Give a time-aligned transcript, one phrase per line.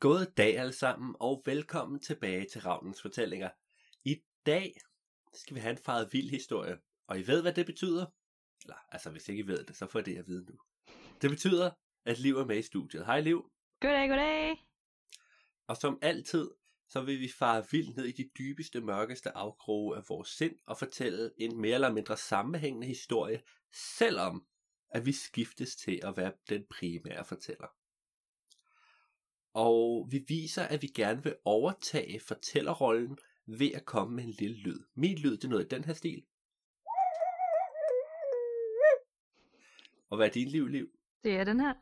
[0.00, 3.50] God dag alle sammen, og velkommen tilbage til Ravnens Fortællinger.
[4.04, 4.76] I dag
[5.34, 8.06] skal vi have en faret vild historie, og I ved, hvad det betyder?
[8.62, 10.58] Eller, altså hvis ikke I ved det, så får det at vide nu.
[11.22, 11.70] Det betyder,
[12.04, 13.06] at Liv er med i studiet.
[13.06, 13.50] Hej Liv.
[13.80, 14.66] Goddag, goddag.
[15.66, 16.50] Og som altid,
[16.88, 20.78] så vil vi fare vildt ned i de dybeste, mørkeste afkroge af vores sind og
[20.78, 23.42] fortælle en mere eller mindre sammenhængende historie,
[23.98, 24.46] selvom
[24.90, 27.66] at vi skiftes til at være den primære fortæller.
[29.56, 34.56] Og vi viser, at vi gerne vil overtage fortællerrollen ved at komme med en lille
[34.56, 34.80] lyd.
[34.94, 36.24] Min lyd, det er noget i den her stil.
[40.10, 40.88] Og hvad er din liv, liv?
[41.24, 41.74] Det er den her.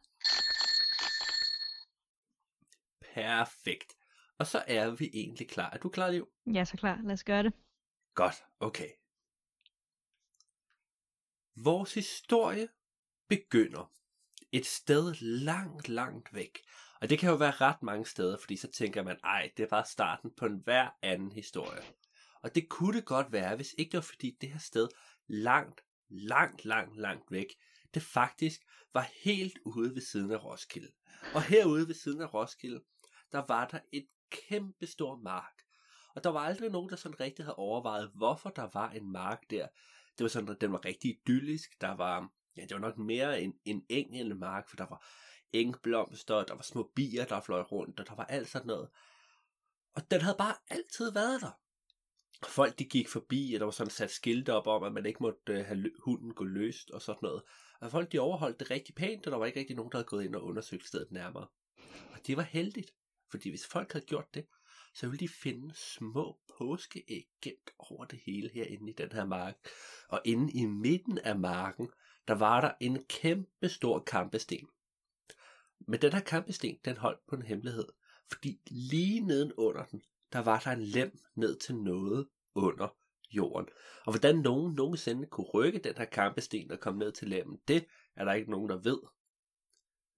[3.15, 3.97] Perfekt.
[4.39, 5.71] Og så er vi egentlig klar.
[5.71, 6.29] Er du klar, Liv?
[6.57, 7.01] Er så klar.
[7.05, 7.53] Lad os gøre det.
[8.15, 8.91] Godt, okay.
[11.65, 12.69] Vores historie
[13.29, 13.93] begynder
[14.53, 16.59] et sted langt, langt væk.
[17.05, 19.83] Og det kan jo være ret mange steder, fordi så tænker man, ej, det var
[19.83, 21.83] starten på en hver anden historie.
[22.43, 24.89] Og det kunne det godt være, hvis ikke det var fordi det her sted
[25.27, 27.47] langt, langt, langt, langt væk,
[27.95, 28.61] det faktisk
[28.95, 30.89] var helt ude ved siden af Roskilde.
[31.35, 32.81] Og herude ved siden af Roskilde,
[33.33, 35.63] der var der et kæmpe stor mark.
[36.15, 39.41] Og der var aldrig nogen, der sådan rigtig havde overvejet, hvorfor der var en mark
[39.51, 39.69] der.
[40.19, 41.81] Det var sådan, at den var rigtig idyllisk.
[41.81, 44.87] Der var, ja, det var nok mere en, en eng end en mark, for der
[44.87, 45.07] var
[45.53, 48.89] engblomster, der var små bier, der fløj rundt, og der var alt sådan noget.
[49.95, 51.61] Og den havde bare altid været der.
[52.47, 55.23] Folk de gik forbi, og der var sådan sat skilte op om, at man ikke
[55.23, 57.43] måtte øh, have hunden gå løst og sådan noget.
[57.81, 60.07] Og folk de overholdt det rigtig pænt, og der var ikke rigtig nogen, der havde
[60.07, 61.47] gået ind og undersøgt stedet nærmere.
[62.13, 62.91] Og det var heldigt,
[63.31, 64.47] fordi hvis folk havde gjort det,
[64.95, 69.57] så ville de finde små påskeæg gemt over det hele herinde i den her mark.
[70.09, 71.91] Og inde i midten af marken,
[72.29, 74.69] der var der en kæmpe stor kampesten.
[75.89, 77.87] Men den her kampesten, den holdt på en hemmelighed.
[78.33, 80.03] Fordi lige nedenunder den,
[80.33, 82.97] der var der en lem ned til noget under
[83.31, 83.69] jorden.
[84.07, 87.87] Og hvordan nogen nogensinde kunne rykke den her kampesten og komme ned til lemmen, det
[88.17, 88.99] er der ikke nogen, der ved.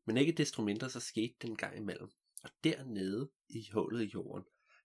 [0.06, 2.08] Men ikke desto mindre, så skete det en gang imellem.
[2.44, 4.44] Og dernede i hullet i jorden,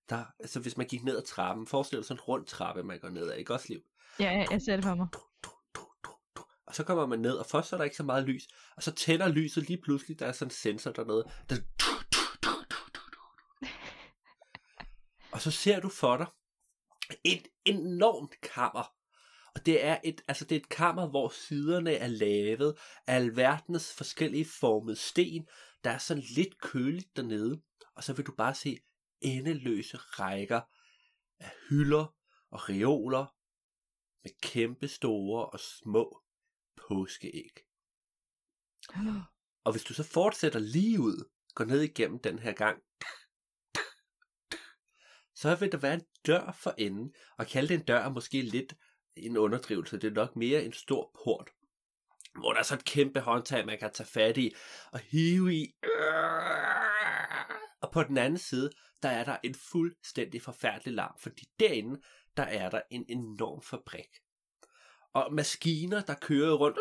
[0.10, 3.00] der, altså hvis man gik ned ad trappen, forestil dig sådan en rund trappe, man
[3.00, 3.82] går ned ad, ikke også liv?
[4.20, 5.08] Ja, jeg, jeg ser det for mig.
[6.72, 8.84] Og så kommer man ned, og først så er der ikke så meget lys, og
[8.84, 11.56] så tænder lyset lige pludselig, der er sådan en sensor dernede, der
[15.32, 16.28] og så ser du for dig
[17.24, 18.94] et enormt kammer.
[19.56, 23.94] Og det er et, altså det er et kammer, hvor siderne er lavet af alverdens
[23.94, 25.48] forskellige formede sten.
[25.84, 27.62] Der er sådan lidt køligt dernede.
[27.96, 28.78] Og så vil du bare se
[29.22, 30.62] endeløse rækker
[31.40, 32.16] af hylder
[32.52, 33.36] og reoler
[34.24, 36.22] med kæmpe store og små
[36.92, 37.56] påskeæg.
[39.64, 42.78] Og hvis du så fortsætter lige ud, går ned igennem den her gang,
[45.36, 48.42] så vil der være en dør for enden, og kalde det en dør er måske
[48.42, 48.74] lidt
[49.16, 50.00] en underdrivelse.
[50.00, 51.50] Det er nok mere en stor port,
[52.40, 54.56] hvor der er så et kæmpe håndtag, man kan tage fat i
[54.92, 55.74] og hive i.
[57.82, 58.70] Og på den anden side,
[59.04, 62.02] der er der en fuldstændig forfærdelig larm, fordi derinde,
[62.38, 64.10] der er der en enorm fabrik.
[65.14, 66.78] Og maskiner, der kører rundt.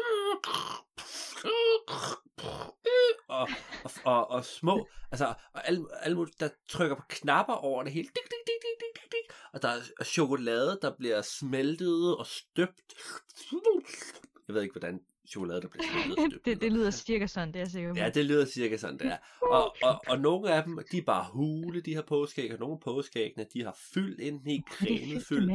[3.28, 3.48] Og,
[3.84, 8.08] og, og, og små, altså, og alle, alle, der trykker på knapper over det hele.
[8.08, 9.36] Dik, dik, dik, dik, dik, dik.
[9.52, 12.94] Og der er chokolade, der bliver smeltet og støbt.
[14.48, 16.44] Jeg ved ikke, hvordan chokolade, der bliver smeltet og støbt.
[16.46, 17.98] det, det lyder cirka sådan, det er jeg sikker på.
[17.98, 19.18] Ja, det lyder cirka sådan, det er.
[19.42, 22.72] Og, og, og nogle af dem, de er bare hule, de her påskæg, og nogle
[22.74, 25.50] af påskæggene, de har fyld inde i cremet fyld.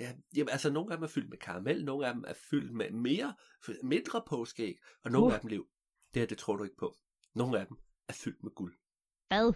[0.00, 2.74] Ja, jamen, altså nogle af dem er fyldt med karamel, nogle af dem er fyldt
[2.74, 3.34] med mere,
[3.82, 5.34] mindre påskæg, og nogle uh.
[5.34, 5.68] af dem liv.
[6.14, 6.96] Det her, det tror du ikke på.
[7.34, 7.76] Nogle af dem
[8.08, 8.78] er fyldt med guld.
[9.28, 9.52] Hvad?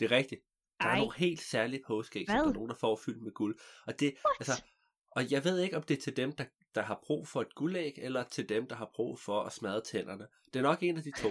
[0.00, 0.40] Det er rigtigt.
[0.80, 0.94] Der Ej.
[0.94, 3.58] er nogle helt særlige påskæg, som der er nogen, der får fyldt med guld.
[3.86, 4.36] Og det, What?
[4.40, 4.64] altså,
[5.10, 7.54] og jeg ved ikke, om det er til dem, der, der har brug for et
[7.54, 10.26] guldæg, eller til dem, der har brug for at smadre tænderne.
[10.52, 11.28] Det er nok en af de to.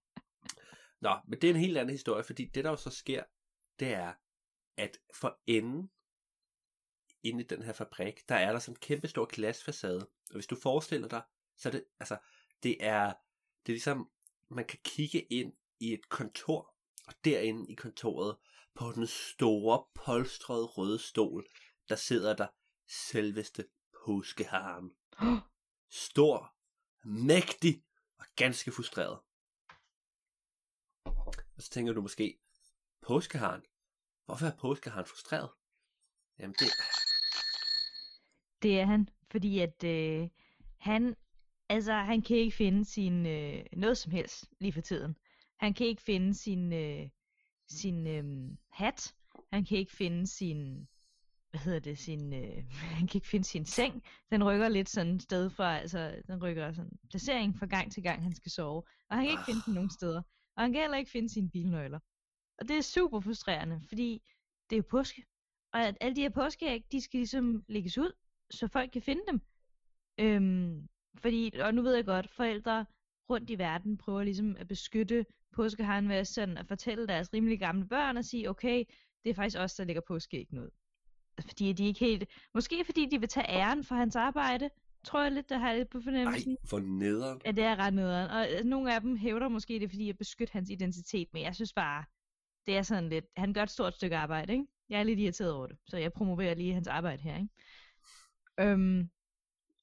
[1.00, 3.22] Nå, men det er en helt anden historie, fordi det, der jo så sker,
[3.80, 4.12] det er,
[4.76, 5.90] at for enden
[7.22, 10.00] inde i den her fabrik, der er der sådan en kæmpe stor glasfacade.
[10.00, 11.22] Og hvis du forestiller dig,
[11.56, 12.18] så er det, altså,
[12.62, 13.06] det er,
[13.66, 14.10] det er ligesom,
[14.48, 16.74] man kan kigge ind i et kontor,
[17.06, 18.36] og derinde i kontoret,
[18.74, 21.46] på den store, polstrede røde stol,
[21.88, 22.46] der sidder der
[22.88, 23.68] selveste
[24.04, 24.90] påskeharen.
[25.90, 26.54] Stor,
[27.04, 27.84] mægtig
[28.18, 29.18] og ganske frustreret.
[31.56, 32.38] Og så tænker du måske,
[33.02, 33.62] påskeharen?
[34.24, 35.50] Hvorfor er påskeharen frustreret?
[36.38, 36.70] Jamen det...
[38.62, 40.28] Det er han, fordi at øh,
[40.78, 41.16] han,
[41.68, 45.16] altså han kan ikke finde sin, øh, noget som helst lige for tiden.
[45.60, 47.08] Han kan ikke finde sin, øh,
[47.68, 49.14] sin øh, hat.
[49.52, 50.88] Han kan ikke finde sin,
[51.50, 52.64] hvad hedder det, sin, øh,
[52.98, 54.02] han kan ikke finde sin seng.
[54.30, 58.02] Den rykker lidt sådan et sted fra, altså den rykker sådan placering fra gang til
[58.02, 58.82] gang, han skal sove.
[59.10, 60.22] Og han kan ikke finde den nogen steder.
[60.56, 61.98] Og han kan heller ikke finde sine bilnøgler.
[62.58, 64.22] Og det er super frustrerende, fordi
[64.70, 65.24] det er jo påske.
[65.72, 68.12] Og at alle de her påskeæg, de skal ligesom lægges ud,
[68.50, 69.40] så folk kan finde dem.
[70.20, 72.86] Øhm, fordi, og nu ved jeg godt, forældre
[73.30, 77.88] rundt i verden prøver ligesom at beskytte påskeharen ved sådan at fortælle deres rimelig gamle
[77.88, 78.84] børn og sige, okay,
[79.24, 80.70] det er faktisk os, der lægger påskeæg ud.
[81.40, 84.70] Fordi de ikke helt, måske fordi de vil tage æren for hans arbejde,
[85.04, 86.52] tror jeg lidt, der har lidt på fornemmelsen.
[86.52, 87.40] Ej, for nederen.
[87.46, 88.30] Ja, det er ret nederen.
[88.30, 91.42] Og øh, nogle af dem hævder måske det, er fordi at beskytte hans identitet, men
[91.42, 92.04] jeg synes bare,
[92.66, 94.64] det er sådan lidt, han gør et stort stykke arbejde, ikke?
[94.88, 97.48] Jeg er lidt irriteret over det, så jeg promoverer lige hans arbejde her, ikke?
[98.60, 99.10] Øhm,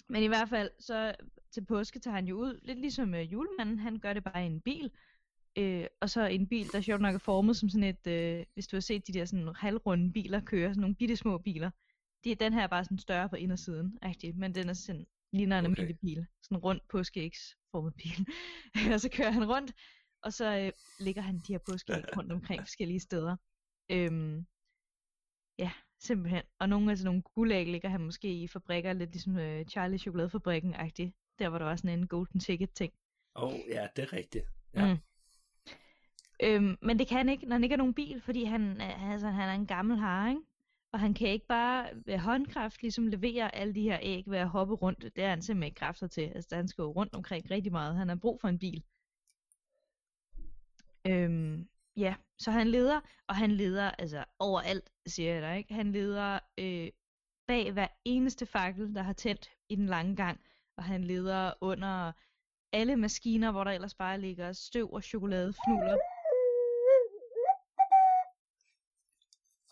[0.09, 1.15] men i hvert fald, så
[1.51, 4.45] til påske tager han jo ud, lidt ligesom øh, julemanden, han gør det bare i
[4.45, 4.91] en bil.
[5.57, 8.67] Øh, og så en bil, der sjovt nok er formet som sådan et, øh, hvis
[8.67, 11.71] du har set de der sådan halvrunde biler køre, sådan nogle bitte små biler.
[12.23, 15.59] De, den her er bare sådan større på indersiden, rigtig, men den er sådan, ligner
[15.59, 15.71] en Okay.
[15.71, 16.25] almindelig bil.
[16.41, 18.27] Sådan en rund påskeægsformet bil.
[18.93, 19.73] og så kører han rundt,
[20.21, 23.35] og så øh, ligger han de her påskeæg rundt omkring forskellige steder.
[23.91, 24.45] Øhm,
[25.59, 25.71] ja,
[26.05, 26.43] simpelthen.
[26.59, 29.97] Og nogle af sådan nogle guldæg ligger han måske i fabrikker, lidt ligesom øh, Charlie
[29.97, 31.11] chokoladefabrikken-agtigt.
[31.39, 32.93] Der var der også sådan en golden ticket ting.
[33.35, 34.45] Åh, oh, ja, det er rigtigt.
[34.73, 34.93] Ja.
[34.93, 34.99] Mm.
[36.43, 39.11] Øhm, men det kan han ikke, når han ikke har nogen bil, fordi han, er-
[39.11, 40.41] altså, han er en gammel har, ikke?
[40.91, 44.49] Og han kan ikke bare ved håndkraft ligesom levere alle de her æg ved at
[44.49, 45.01] hoppe rundt.
[45.15, 46.21] Det er han simpelthen ikke kræfter til.
[46.21, 47.95] Altså, han skal jo rundt omkring rigtig meget.
[47.95, 48.83] Han har brug for en bil.
[51.07, 55.73] Øhm, ja, så han leder, og han leder altså overalt, siger jeg dig, ikke?
[55.73, 56.89] Han leder øh,
[57.47, 60.39] bag hver eneste fakkel, der har tændt i den lange gang,
[60.77, 62.11] og han leder under
[62.73, 65.97] alle maskiner, hvor der ellers bare ligger støv og chokoladefnuller.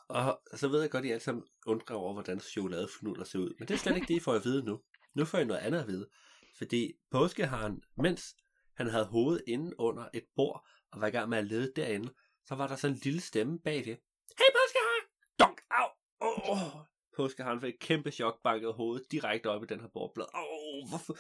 [0.09, 3.55] Og så ved jeg godt, at I alle sammen undrer over, hvordan chokoladefnuller ser ud.
[3.59, 4.81] Men det er slet ikke det, I får at vide nu.
[5.13, 6.09] Nu får I noget andet at vide.
[6.57, 8.35] Fordi påskeharen, mens
[8.77, 12.13] han havde hovedet inde under et bord, og var i gang med at lede derinde,
[12.45, 13.97] så var der sådan en lille stemme bag det.
[14.39, 15.05] Hey påskeharen!
[15.39, 15.61] Dunk!
[15.71, 15.87] Au!
[16.21, 16.49] Åh!
[16.49, 16.81] Oh.
[17.15, 20.25] Påskeharen fik et kæmpe chok, bankede hovedet direkte op i den her bordblad.
[20.35, 21.17] Åh, oh, hvorfor?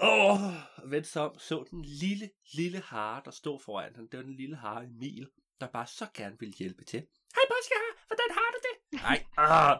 [0.00, 0.44] Åh!
[0.44, 0.90] Oh.
[0.90, 4.08] Vendte sig om, så den lille, lille hare, der stod foran ham.
[4.08, 5.28] Det var den lille hare Emil,
[5.60, 7.00] der bare så gerne ville hjælpe til.
[7.36, 9.02] Hej påskehare, hvordan har du det?
[9.02, 9.78] Nej, ah,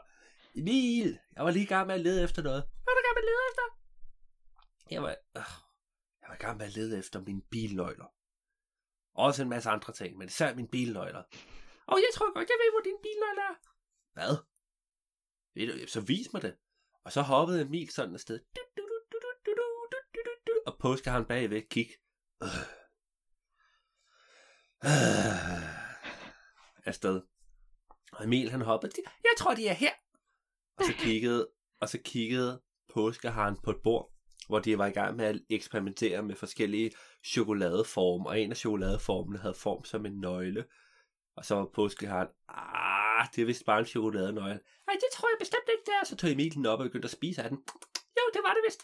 [0.54, 2.62] Emil, jeg var lige i gang med at lede efter noget.
[2.84, 3.66] Hvad er du i gang med at lede efter?
[4.90, 5.50] Jeg var, øh,
[6.20, 8.19] jeg var i gang med at lede efter mine bilnøgler.
[9.26, 11.22] Også en masse andre ting, men især mine bilnøgler.
[11.86, 13.54] Og jeg tror godt, jeg ved, hvor din bilnøgle er.
[14.12, 14.34] Hvad?
[15.54, 16.56] Ved du, så vis mig det.
[17.04, 18.40] Og så hoppede Emil sådan et sted.
[20.66, 21.62] Og påske han bagved.
[21.70, 21.88] Kig.
[22.42, 22.48] Øh.
[24.84, 25.60] Øh.
[26.86, 27.22] Afsted.
[28.12, 28.92] Og Emil han hoppede.
[29.24, 29.92] Jeg tror, de er her.
[30.76, 31.50] Og så kiggede,
[31.80, 32.62] og så kiggede
[32.94, 34.12] påskeharen på et bord
[34.50, 36.90] hvor de var i gang med at eksperimentere med forskellige
[37.24, 40.64] chokoladeformer, og en af chokoladeformene havde form som en nøgle.
[41.36, 44.60] Og så var påskeharen, ah, det er vist bare en chokoladenøgle.
[44.86, 46.04] Nej, det tror jeg bestemt ikke, det er.
[46.06, 47.58] Så tog Emil den op og begyndte at spise af den.
[48.18, 48.82] Jo, det var det vist.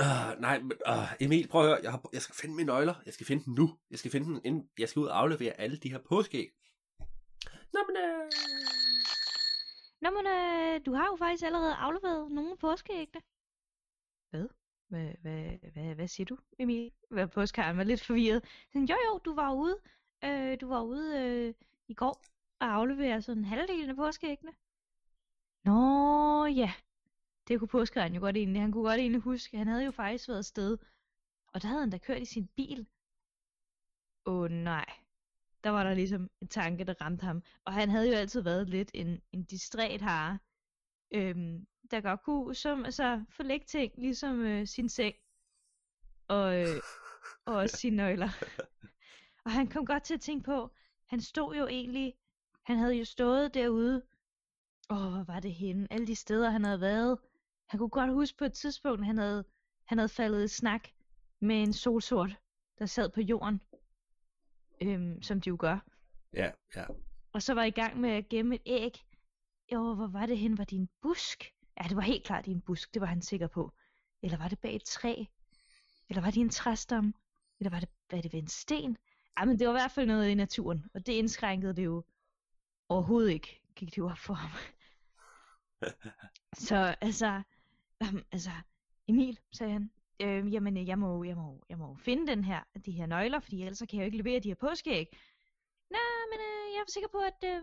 [0.00, 2.94] Uh, nej, men, uh, Emil, prøv at høre, jeg, har, jeg skal finde mine nøgler.
[3.06, 3.78] Jeg skal finde dem nu.
[3.90, 6.48] Jeg skal finde dem, inden jeg skal ud og aflevere alle de her påskeæg.
[7.72, 8.30] Nå, men øh...
[10.00, 13.20] Nå, men øh, du har jo faktisk allerede afleveret nogle af påskeæggene.
[14.30, 14.48] Hvad?
[14.88, 16.92] Hvad, hvad, hvad, hvad siger du, Emil?
[17.10, 18.44] Hvad påskeharen var lidt forvirret.
[18.72, 19.78] Sådan, jo jo, du var ude,
[20.24, 21.54] øh, du var ude øh,
[21.88, 22.22] i går
[22.60, 24.52] og aflevere sådan halvdelen af påskeæggene.
[25.64, 26.72] Nå ja,
[27.48, 28.62] det kunne påskeren jo godt egentlig.
[28.62, 30.78] Han kunne godt egentlig huske, han havde jo faktisk været afsted.
[31.52, 32.86] Og der havde han da kørt i sin bil.
[34.26, 34.86] Åh oh, nej.
[35.64, 37.42] Der var der ligesom en tanke, der ramte ham.
[37.64, 40.38] Og han havde jo altid været lidt en, en distræt hare.
[41.10, 45.14] Øhm, der godt kunne som, altså, forlægge ting, ligesom øh, sin seng.
[46.28, 46.80] Og, øh,
[47.44, 48.28] og også sine nøgler.
[49.44, 50.70] og han kom godt til at tænke på,
[51.06, 52.14] han stod jo egentlig,
[52.62, 54.02] han havde jo stået derude.
[54.90, 55.86] Åh, hvor var det henne?
[55.90, 57.18] Alle de steder, han havde været.
[57.66, 59.44] Han kunne godt huske på et tidspunkt, han havde,
[59.84, 60.88] han havde faldet i snak
[61.40, 62.36] med en solsort,
[62.78, 63.60] der sad på jorden.
[64.80, 65.78] Øhm, som de jo gør.
[66.32, 66.84] Ja, ja.
[67.32, 69.04] Og så var i gang med at gemme et æg.
[69.72, 70.58] Jo, hvor var det hen?
[70.58, 71.54] Var det en busk?
[71.80, 73.72] Ja, det var helt klart i en busk, det var han sikker på.
[74.22, 75.24] Eller var det bag et træ?
[76.08, 77.12] Eller var det i en træstamme?
[77.60, 78.96] Eller var det, var det ved en sten?
[79.38, 82.04] Ja, men det var i hvert fald noget i naturen, og det indskrænkede det jo
[82.88, 84.50] overhovedet ikke, gik det jo op for ham.
[86.68, 87.42] så altså,
[88.00, 88.50] um, altså,
[89.08, 92.92] Emil, sagde han, øh, jamen, jeg må, jeg, må, jeg må finde den her, de
[92.92, 95.06] her nøgler, fordi ellers kan jeg jo ikke levere de her påskeæg.
[95.90, 97.62] Nej, men øh, jeg er sikker på, at øh,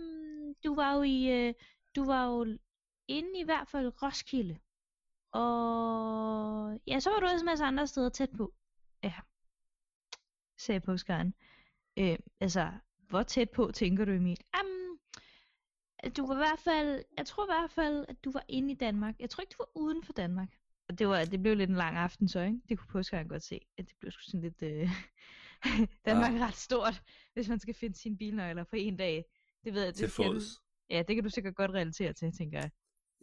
[0.63, 1.53] du var jo i, øh,
[1.95, 2.57] du var jo
[3.07, 4.59] inde i hvert fald Roskilde.
[5.31, 8.53] Og ja, så var du også en masse andre steder tæt på.
[9.03, 9.13] Ja,
[10.57, 11.33] sagde påskeren.
[11.97, 14.39] Øh, altså, hvor tæt på tænker du, Emil?
[14.59, 14.99] Um,
[16.17, 18.75] du var i hvert fald, jeg tror i hvert fald, at du var inde i
[18.75, 19.15] Danmark.
[19.19, 20.49] Jeg tror ikke, du var uden for Danmark.
[20.89, 22.59] Og det, var, det blev lidt en lang aften så, ikke?
[22.69, 23.59] Det kunne påskeren godt se.
[23.77, 24.61] At det blev sgu sådan lidt...
[24.61, 24.89] Øh...
[26.05, 27.01] Danmark er ret stort,
[27.33, 29.25] hvis man skal finde sine bilnøgler på en dag.
[29.63, 30.43] Det ved jeg, det Til du, fods.
[30.89, 32.71] Ja, det kan du sikkert godt relatere til, tænker jeg.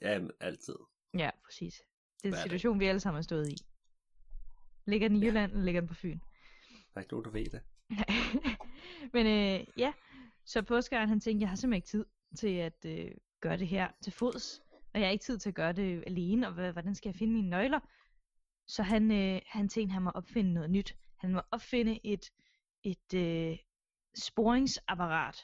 [0.02, 0.74] Jamen, altid.
[1.18, 1.82] Ja, præcis.
[2.22, 3.56] Det er en situation, vi alle sammen har stået i.
[4.86, 5.26] Ligger den i Ja.
[5.26, 6.18] Jylland, eller ligger den på Fyn?
[6.18, 7.62] Der er ikke nogen, der ved det.
[9.14, 9.92] Men øh, ja,
[10.44, 12.04] så påskeren han tænkte, jeg har simpelthen ikke tid
[12.38, 14.62] til at øh, gøre det her til fods.
[14.94, 17.16] Og jeg har ikke tid til at gøre det alene, og hvad- hvordan skal jeg
[17.16, 17.80] finde mine nøgler?
[18.66, 20.96] Så han, øh, han tænkte, han må opfinde noget nyt.
[21.16, 22.30] Han må opfinde et,
[22.84, 23.58] et øh,
[24.14, 25.34] sporingsapparat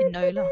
[0.00, 0.48] til nøgler.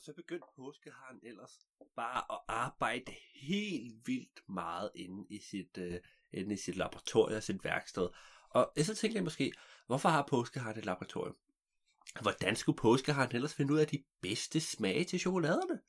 [0.00, 1.66] Og så begyndte påskeharen ellers
[1.96, 6.00] bare at arbejde helt vildt meget inde i sit, øh,
[6.32, 8.08] inde i sit laboratorium og sit værksted.
[8.50, 9.52] Og så tænkte jeg måske,
[9.86, 11.36] hvorfor har påskeharen et laboratorium?
[12.22, 15.80] Hvordan skulle påskeharen ellers finde ud af de bedste smage til chokoladerne?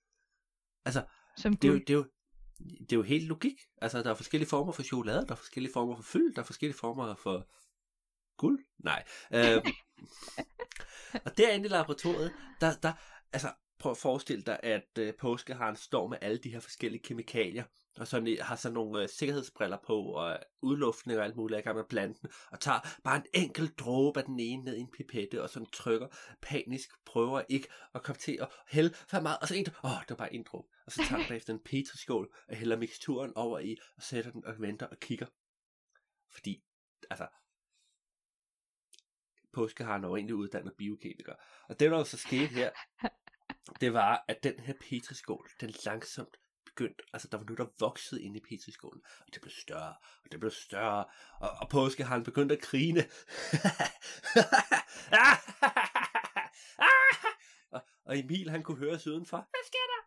[0.85, 1.05] Altså,
[1.37, 2.05] Som det er, jo, det, er jo,
[2.59, 3.61] det er jo helt logik.
[3.81, 6.45] Altså, der er forskellige former for chokolade, der er forskellige former for fyld, der er
[6.45, 7.47] forskellige former for
[8.37, 8.65] guld.
[8.77, 9.03] Nej.
[9.33, 9.65] Øh,
[11.25, 12.93] og derinde i laboratoriet, der, der,
[13.33, 17.63] altså, prøv at forestille dig, at øh, påskeharen står med alle de her forskellige kemikalier,
[17.97, 21.59] og sådan, har sådan nogle øh, sikkerhedsbriller på, og øh, udluftning og alt muligt, er
[21.59, 24.79] i gang med blanden, og tager bare en enkelt dråbe af den ene ned i
[24.79, 26.07] en pipette, og sådan trykker
[26.41, 30.09] panisk, prøver ikke at komme til at hælde for meget, og så en, åh, det
[30.09, 33.59] var bare en dråbe, og så tager han bagefter en petriskål, og hælder miksturen over
[33.59, 35.27] i, og sætter den, og venter og kigger.
[36.33, 36.63] Fordi,
[37.09, 37.27] altså,
[39.53, 41.33] påskeharen er jo egentlig uddannet biokemiker.
[41.69, 42.69] Og det, der jo så skete her,
[43.81, 48.23] det var, at den her petriskål, den langsomt begyndte, altså der var noget, der voksede
[48.23, 51.05] inde i petriskålen, og det blev større, og det blev større,
[51.39, 52.99] og, og påskeharen begyndte at grine.
[57.75, 60.01] og, og Emil, han kunne høre udenfor, hvad sker der?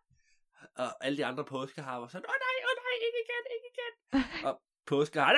[0.83, 3.93] Og alle de andre påskeharer var sådan, åh nej, åh nej, ikke igen, ikke igen.
[4.47, 5.37] og påskeharen,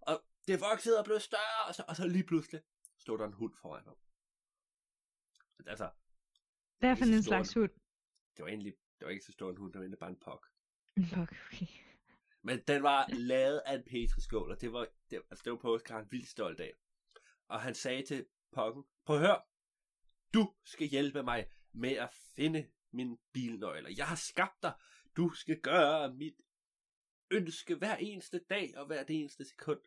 [0.00, 2.60] og det voksede og blev større, og så, og så lige pludselig
[3.00, 3.96] stod der en hund foran ham.
[5.66, 5.90] Altså,
[6.78, 7.70] Hvad for en slags hund?
[8.36, 10.20] det var egentlig det var ikke så stor en hund, det var egentlig bare en
[10.20, 10.46] pok.
[10.96, 11.66] En pok, okay.
[12.42, 16.12] Men den var lavet af en petriskål, og det var, det, altså det var påskeharen
[16.12, 16.74] vildt stolt af.
[17.48, 19.42] Og han sagde til pokken, prøv at høre,
[20.34, 23.90] du skal hjælpe mig med at finde min bilnøgler.
[23.96, 24.74] Jeg har skabt dig.
[25.16, 26.40] Du skal gøre mit
[27.30, 29.80] ønske hver eneste dag og hver det eneste sekund.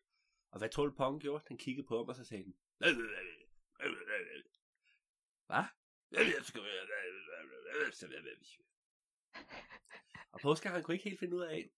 [0.51, 1.43] Og hvad tror du, pokken gjorde?
[1.47, 2.55] Den kiggede på ham, og så sagde den,
[5.47, 5.63] hvad?
[10.31, 11.69] Og påskeharen kunne ikke helt finde ud af,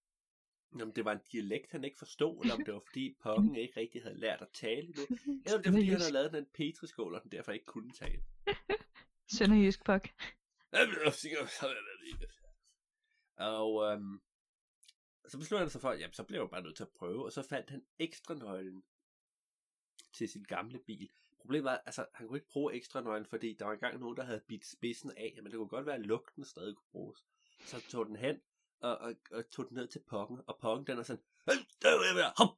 [0.81, 3.79] om det var en dialekt, han ikke forstod, eller om det var fordi pokken ikke
[3.79, 5.01] rigtig havde lært at tale nu.
[5.45, 7.91] Eller om det var fordi, han havde lavet den petriskål, og den derfor ikke kunne
[7.91, 8.23] tale.
[9.27, 10.07] Sønderjysk pok.
[13.35, 14.21] Og øhm,
[15.27, 17.25] så besluttede han sig for, at jamen, så blev jo bare nødt til at prøve,
[17.25, 18.83] og så fandt han ekstra nøglen
[20.13, 21.11] til sin gamle bil.
[21.43, 24.23] Problemet var, altså, han kunne ikke bruge ekstra nøglen, fordi der var engang nogen, der
[24.23, 27.25] havde bidt spidsen af, men det kunne godt være, at lugten stadig kunne bruges.
[27.59, 28.41] Så tog den hen,
[28.79, 31.23] og, og, og tog den ned til pokken, og pokken den er sådan,
[32.37, 32.57] hop,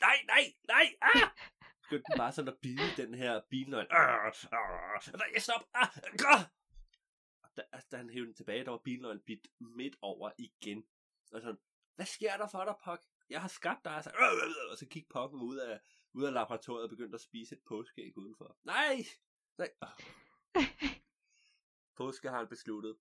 [0.00, 1.30] nej, nej, nej, ah!
[1.82, 3.92] Begyndte den bare sådan at bide den her bilnøgle.
[3.92, 5.88] Ah, ah, nej, stop, ah,
[6.32, 6.40] ah!
[7.42, 10.84] Og da, altså, da han hævde den tilbage, der var bilnøglen bidt midt over igen.
[11.32, 11.58] Og sådan,
[11.94, 13.00] hvad sker der for dig, Pok?
[13.30, 13.92] Jeg har skabt dig.
[13.92, 14.10] Altså,
[14.70, 15.80] og så gik Pokken ud af,
[16.12, 18.56] ud af laboratoriet og begyndte at spise et påskeæg udenfor.
[18.64, 19.04] Nej!
[19.58, 19.70] Nej!
[21.96, 22.96] Påske har han besluttet.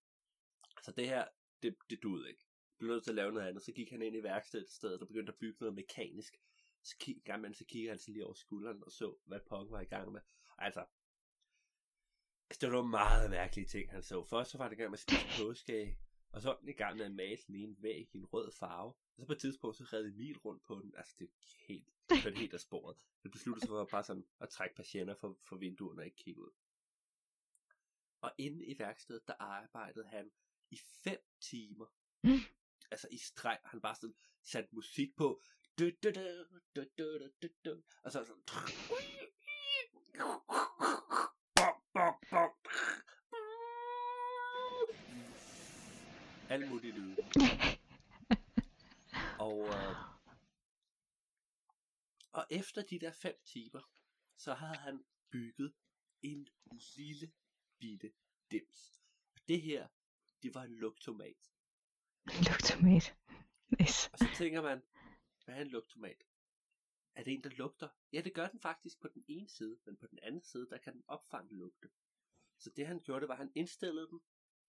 [0.84, 1.28] Så det her,
[1.64, 2.46] det, det duede ikke.
[2.78, 3.64] Blev nødt til at lave noget andet.
[3.64, 6.42] Så gik han ind i værkstedet et sted, der begyndte at bygge noget mekanisk.
[6.84, 9.72] Så kig, gang med, så kiggede han sig lige over skulderen og så, hvad Pokken
[9.72, 10.22] var i gang med.
[10.58, 10.86] Altså,
[12.50, 14.24] altså, det var nogle meget mærkelige ting, han så.
[14.24, 15.98] Først så var det i gang med at spise påskeæg,
[16.32, 18.52] og så var den i gang med at male den ene væg i en rød
[18.52, 18.94] farve.
[19.20, 20.94] Og så på et tidspunkt, så redde Emil rundt på den.
[20.98, 22.98] Altså, det er helt, det er helt af sporet.
[23.24, 26.42] Det besluttede sig for bare sådan at trække patienter for, for vinduerne og ikke kigge
[26.42, 26.52] ud.
[28.22, 30.32] Og inde i værkstedet, der arbejdede han
[30.72, 31.86] i fem timer.
[32.24, 32.30] Mm.
[32.92, 35.42] Altså i streg, han bare sådan sat musik på.
[35.80, 36.22] Du, du, du,
[36.76, 37.82] du, du, du, du.
[38.04, 38.44] Og så sådan...
[41.56, 42.50] Bom, bom, bom.
[46.50, 47.16] alle mulige lyde.
[49.40, 49.96] og, øh,
[52.32, 53.82] og efter de der fem timer,
[54.38, 55.74] så havde han bygget
[56.22, 56.48] en
[56.96, 57.32] lille
[57.80, 58.12] bitte
[58.52, 59.02] dims.
[59.36, 59.88] Og det her,
[60.44, 61.52] det var en lugtomat.
[62.26, 63.18] Lugtomat.
[63.80, 64.10] Nice.
[64.14, 64.82] Og så tænker man,
[65.46, 66.24] hvad er en lugtomat?
[67.16, 67.90] Er det en, der lugter?
[68.14, 70.78] Ja, det gør den faktisk på den ene side, men på den anden side, der
[70.78, 71.90] kan den opfange lugte.
[72.58, 74.22] Så det han gjorde, det var, at han indstillede den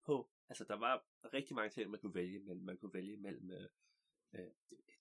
[0.05, 2.65] på, altså der var rigtig mange ting, man kunne vælge mellem.
[2.65, 3.69] Man kunne vælge mellem, øh,
[4.33, 4.51] øh,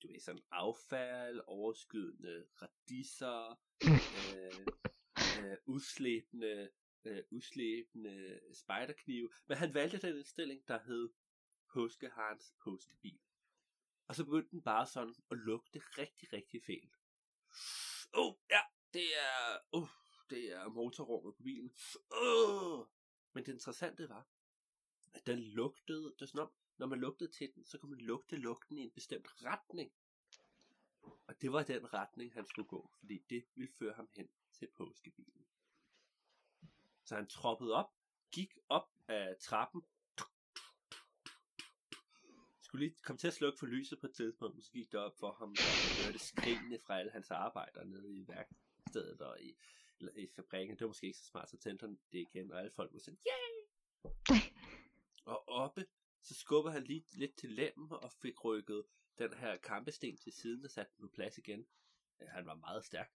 [0.03, 3.59] du ved, sådan affald, overskydende radisser,
[4.35, 4.65] øh,
[5.45, 6.71] øh, udslæbende,
[7.05, 9.29] øh, udslæbende spejderknive.
[9.47, 11.09] Men han valgte den indstilling, der hed
[11.73, 13.19] Påskeharens påskebil.
[14.07, 16.95] Og så begyndte den bare sådan at lugte rigtig, rigtig fælt.
[18.13, 18.59] Åh, oh, ja,
[18.93, 19.89] det er, uh,
[20.29, 21.71] det er motorrummet på bilen.
[22.11, 22.85] Uh.
[23.33, 24.27] Men det interessante var,
[25.13, 28.01] at den lugtede, det er sådan om, når man lugtede til den, så kunne man
[28.01, 29.91] lugte lugten i en bestemt retning.
[31.27, 34.67] Og det var den retning, han skulle gå, fordi det ville føre ham hen til
[34.67, 35.45] påskebilen.
[37.03, 37.93] Så han troppede op,
[38.31, 39.85] gik op af trappen,
[42.61, 45.17] skulle lige komme til at slukke for lyset på et tidspunkt, så gik det op
[45.19, 49.55] for ham, og han hørte skrigende fra alle hans arbejdere nede i værkstedet og i,
[49.99, 50.75] eller i fabrikken.
[50.75, 52.99] Det var måske ikke så smart, så tændte han det igen, og alle folk var
[52.99, 54.41] sådan, yeah!
[55.25, 55.85] og oppe,
[56.25, 58.83] så skubber han lige lidt til lemmen og fik rykket
[59.17, 61.65] den her kampesten til siden og satte den på plads igen.
[62.19, 63.11] Han var meget stærk.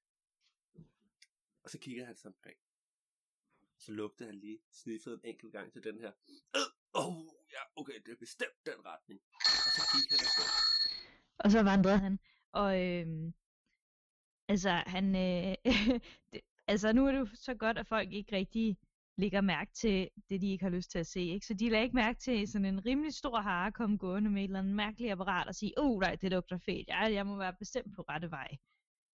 [1.62, 2.59] Og så kiggede han sig omkring.
[3.79, 6.12] Så lugtede han lige, sniffede en enkelt gang til den her.
[6.95, 9.20] Åh, oh, ja, okay, det er bestemt den retning.
[9.35, 10.49] Og så gik han afsted.
[11.38, 12.18] Og så vandrede han.
[12.53, 13.35] Og øhm,
[14.49, 15.55] altså, han, øh,
[16.33, 18.79] det, altså, nu er det jo så godt, at folk ikke rigtig
[19.18, 21.20] lægger mærke til det, de ikke har lyst til at se.
[21.20, 21.46] Ikke?
[21.46, 24.44] Så de lægger ikke mærke til sådan en rimelig stor hare komme gående med et
[24.44, 27.55] eller andet mærkeligt apparat og sige, oh nej, det lugter fedt, jeg, jeg må være
[27.59, 28.57] bestemt på rette vej.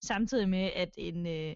[0.03, 1.55] Samtidig med, at en, øh,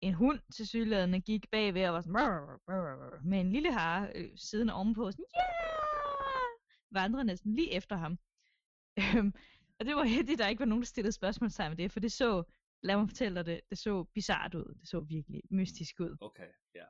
[0.00, 4.70] en hund til sygladende gik bagved og var sådan, med en lille hare øh, siden
[4.70, 5.66] ovenpå, sådan, yeah!
[6.90, 8.18] vandrede næsten lige efter ham.
[8.98, 9.32] Øhm,
[9.78, 12.12] og det var heldigt, der ikke var nogen, der stillede spørgsmålstegn med det, for det
[12.12, 12.42] så,
[12.82, 14.74] lad mig fortælle dig det, det så bizart ud.
[14.80, 16.16] Det så virkelig mystisk ud.
[16.20, 16.88] Okay, ja, Yeah.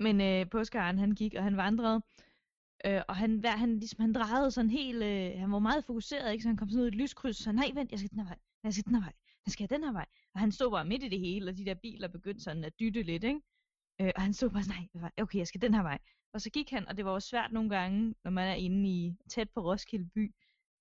[0.00, 2.02] Men øh, påskeharen, han gik, og han vandrede,
[2.86, 6.32] øh, og han, hver, han, ligesom, han drejede sådan helt, øh, han var meget fokuseret,
[6.32, 6.42] ikke?
[6.42, 8.18] så han kom sådan ud i et lyskryds, så han, nej, vent, jeg skal den
[8.18, 9.12] her vej, jeg skal den her vej,
[9.46, 10.06] jeg skal den her vej.
[10.34, 12.80] Og han stod bare midt i det hele, og de der biler begyndte sådan at
[12.80, 13.40] dytte lidt, ikke?
[14.00, 15.98] Øh, og han stod bare sådan, nej, okay, jeg skal den her vej.
[16.32, 18.88] Og så gik han, og det var jo svært nogle gange, når man er inde
[18.88, 20.34] i, tæt på Roskilde by,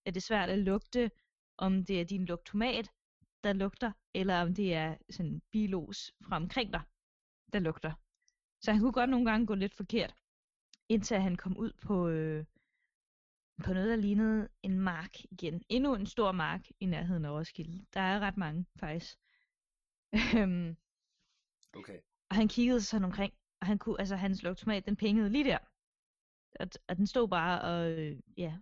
[0.05, 1.11] at det er svært at lugte,
[1.57, 2.91] om det er din lugtomat,
[3.43, 6.81] der lugter, eller om det er sådan bilos fra omkring dig,
[7.53, 7.91] der lugter.
[8.61, 10.15] Så han kunne godt nogle gange gå lidt forkert,
[10.89, 12.45] indtil han kom ud på, øh,
[13.63, 15.63] på noget, der lignede en mark igen.
[15.69, 17.85] Endnu en stor mark i nærheden af Roskilde.
[17.93, 19.17] Der er ret mange, faktisk.
[20.37, 20.77] Øhm,
[21.73, 21.99] Okay.
[22.29, 25.57] og han kiggede sådan omkring, og han kunne, altså hans lugtomat, den pengede lige der.
[26.59, 28.57] Og, og den stod bare og, øh, ja,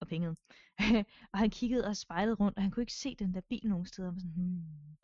[0.00, 0.36] og pengede.
[1.32, 3.86] og han kiggede og spejlede rundt, og han kunne ikke se den der bil nogen
[3.86, 4.10] steder.
[4.10, 4.96] Var sådan, hmm,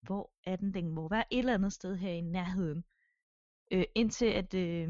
[0.00, 0.74] hvor er den?
[0.74, 2.84] Den må være et eller andet sted her i nærheden.
[3.74, 4.88] Øh, indtil at øh,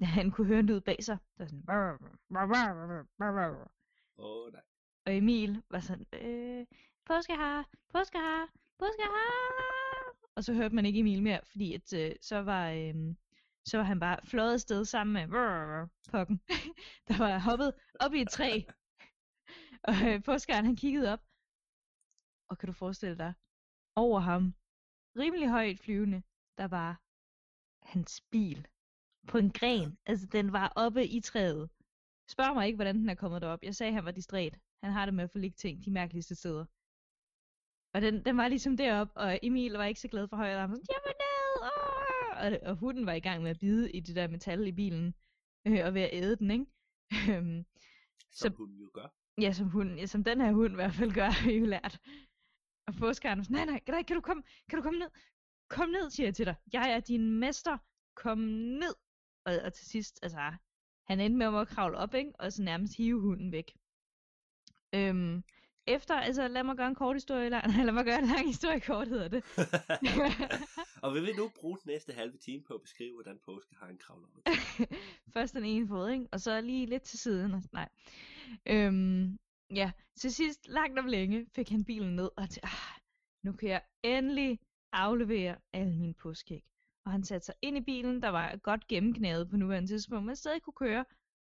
[0.16, 1.18] han kunne høre en lyd bag sig.
[1.38, 1.64] Der var sådan.
[4.18, 4.62] Åh, oh, nej.
[5.06, 6.66] og Emil var sådan, øh,
[7.06, 10.14] påskehare, påskehare, påskehare.
[10.36, 12.94] Og så hørte man ikke Emil mere, fordi at, øh, så, var, øh,
[13.64, 15.28] så var han bare fløjet afsted sammen med
[16.10, 16.40] pokken,
[17.08, 18.62] der var hoppet op i et træ.
[19.88, 21.20] Og øh, påskeharen, han kiggede op,
[22.48, 23.34] og kan du forestille dig,
[23.96, 24.54] over ham,
[25.18, 26.22] rimelig højt flyvende,
[26.58, 27.00] der var
[27.82, 28.68] hans bil
[29.28, 29.98] på en gren.
[30.06, 31.70] Altså, den var oppe i træet.
[32.28, 33.62] Spørg mig ikke, hvordan den er kommet derop.
[33.62, 34.58] Jeg sagde, at han var distræt.
[34.82, 36.64] Han har det med at forligge ting de mærkeligste steder.
[37.94, 40.66] Og den, den var ligesom deroppe, og Emil var ikke så glad for han var
[40.66, 41.62] sådan, jeg vil ned!
[41.62, 42.62] Åh!
[42.62, 45.14] Og, og hunden var i gang med at bide i det der metal i bilen,
[45.66, 46.66] øh, og ved at æde den, ikke?
[47.36, 47.64] Øhm,
[48.30, 49.08] Som Så- hun jo gør.
[49.40, 51.64] Ja, som, hunden, ja, som den her hund i hvert fald gør, har vi jo
[51.66, 52.00] lært.
[52.86, 55.10] Og påskeren var sådan, nej, nej, nej, kan du komme, kan du komme ned?
[55.70, 56.54] Kom ned, siger jeg til dig.
[56.72, 57.78] Jeg er din mester.
[58.14, 58.94] Kom ned.
[59.44, 60.52] Og, og til sidst, altså,
[61.06, 62.32] han endte med at kravle op, ikke?
[62.38, 63.72] Og så nærmest hive hunden væk.
[64.94, 65.42] Øhm,
[65.86, 68.80] efter, altså lad mig gøre en kort historie eller lad mig gøre en lang historie
[68.80, 69.44] kort, hedder det.
[71.04, 73.88] og vi vil nu bruge den næste halve time på at beskrive, hvordan påske har
[73.88, 74.42] en kravler op.
[75.34, 76.26] Først den ene fod, ikke?
[76.32, 77.64] Og så lige lidt til siden.
[77.72, 77.88] Nej.
[78.66, 79.38] Øhm,
[79.74, 83.00] ja, til sidst, langt om længe, fik han bilen ned, og til, ah,
[83.44, 84.58] nu kan jeg endelig
[84.92, 86.64] aflevere alle mine påskeæg.
[87.04, 90.36] Og han satte sig ind i bilen, der var godt gennemknævet på nuværende tidspunkt, men
[90.36, 91.04] stadig kunne køre.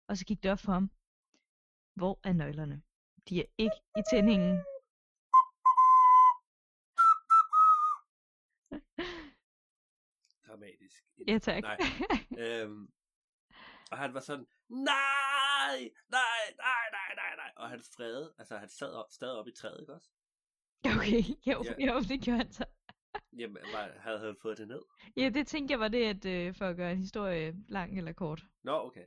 [0.07, 0.91] Og så gik det op for ham.
[1.93, 2.81] Hvor er nøglerne?
[3.29, 4.59] De er ikke i tændingen.
[10.47, 11.03] Dramatisk.
[11.27, 11.63] Ja, tak.
[11.63, 11.77] Nej.
[12.37, 12.89] Øhm,
[13.91, 17.51] og han var sådan, nej, nej, nej, nej, nej, nej.
[17.55, 20.09] Og han fredede, altså han sad op, stadig op i træet, ikke også?
[20.85, 21.85] Okay, jo, Ja.
[21.93, 22.65] jo, det gjorde han så.
[23.37, 24.81] Jamen, var, havde han fået det ned?
[25.17, 28.13] Ja, det tænkte jeg var det, at øh, for at gøre en historie lang eller
[28.13, 28.43] kort.
[28.63, 29.05] Nå, okay.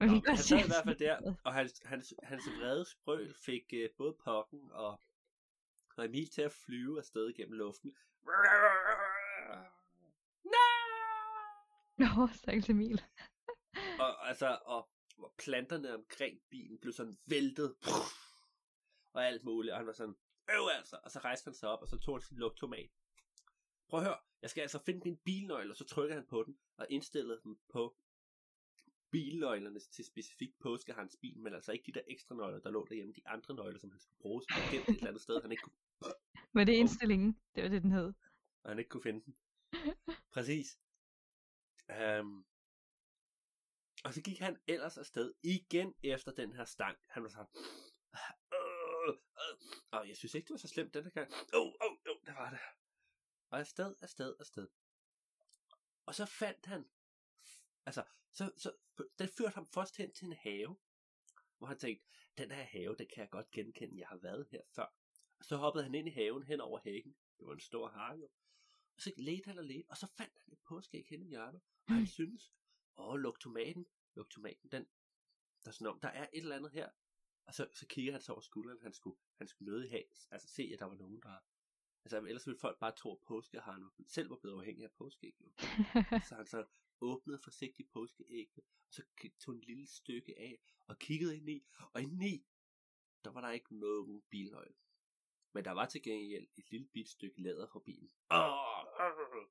[0.00, 3.96] Nå, han sad i hvert fald der, og hans, hans, hans vrede sprøl fik uh,
[3.96, 5.00] både pokken og,
[5.96, 7.96] og Emil til at flyve afsted gennem luften.
[11.96, 13.02] Nå, stakkels Emil.
[14.00, 17.76] Og, altså, og, og planterne omkring bilen blev sådan væltet.
[19.12, 19.72] Og alt muligt.
[19.72, 20.14] Og han var sådan,
[20.50, 20.98] øv altså.
[21.04, 22.90] Og så rejste han sig op, og så tog han sin lugtomat.
[23.92, 26.58] Prøv at høre, jeg skal altså finde min bilnøgle, og så trykker han på den,
[26.76, 27.96] og indstillede dem på
[29.10, 33.12] bilnøglerne til specifikt påskehans bil, men altså ikke de der ekstra nøgler, der lå derhjemme,
[33.12, 35.62] de andre nøgler, som han skulle bruge, som gemt et eller andet sted, han ikke
[35.62, 36.12] kunne,
[36.52, 37.40] Var det indstillingen?
[37.54, 38.12] Det var det, den hed.
[38.62, 39.36] og han ikke kunne finde den.
[40.34, 40.78] Præcis.
[42.20, 42.46] Um,
[44.04, 46.98] og så gik han ellers afsted igen efter den her stang.
[47.06, 47.46] Han var sådan,
[48.14, 49.14] øh, øh,
[49.90, 51.30] og jeg synes ikke, det var så slemt den her gang.
[51.54, 52.58] Åh, oh, åh, oh, oh, det var det.
[53.52, 54.68] Og afsted, afsted, afsted.
[56.06, 56.90] Og så fandt han,
[57.86, 58.72] altså, så, så,
[59.18, 60.76] den førte ham først hen til en have,
[61.58, 62.06] hvor han tænkte,
[62.38, 64.94] den her have, den kan jeg godt genkende, jeg har været her før.
[65.38, 67.16] Og så hoppede han ind i haven hen over hækken.
[67.38, 68.28] Det var en stor hage.
[68.96, 71.62] Og så ledte han og ledte, og så fandt han et påskeæg hen i hjørnet.
[71.86, 72.52] Og han synes,
[72.96, 74.86] åh, luk tomaten, luk tomaten, den,
[75.64, 76.90] der er sådan om, der er et eller andet her.
[77.44, 80.48] Og så, så kigger han så over skulderen, han skulle, han skulle nødig have, altså
[80.48, 81.38] se, at der var nogen, der,
[82.04, 85.52] altså ellers ville folk bare tro, at påskeharen selv var blevet afhængig af påskeæg, jo.
[86.28, 86.64] Så han så
[87.00, 89.02] åbnede forsigtigt påskeægget, og så
[89.40, 92.46] tog en lille stykke af, og kiggede ind i, og indeni,
[93.24, 94.74] der var der ikke nogen bilnøgle.
[95.54, 98.10] Men der var til gengæld et lille bit stykke læder fra bilen.
[98.30, 99.46] Åh, åh.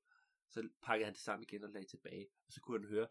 [0.48, 3.08] Så pakkede han det sammen igen og lagde tilbage, og så kunne han høre,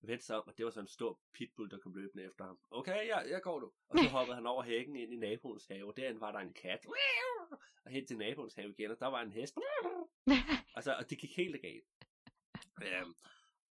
[0.00, 2.58] vendte sig om, og det var sådan en stor pitbull, der kom løbende efter ham.
[2.70, 3.72] Okay, ja, jeg går nu.
[3.88, 6.52] Og så hoppede han over hækken ind i naboens have, og derinde var der en
[6.52, 6.86] kat.
[7.84, 9.58] Og hen til naboens have igen, og der var en hest.
[10.76, 11.84] Altså, og det gik helt galt.
[12.82, 13.14] Øhm,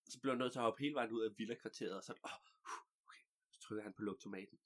[0.04, 2.30] så blev han nødt til at hoppe hele vejen ud af villa-kvarteret, og så, oh,
[3.06, 4.58] okay, så trykkede han på lugtomaten.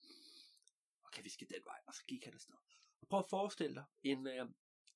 [1.04, 2.54] Okay, vi skal den vej, og så gik han afsted.
[3.00, 4.46] Og prøv at forestille dig en, øh,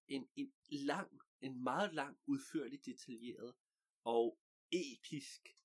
[0.09, 3.55] en, en lang, en meget lang, udførlig, detaljeret
[4.05, 4.38] og
[4.73, 5.57] episk